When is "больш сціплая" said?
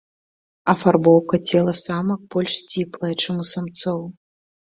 2.35-3.13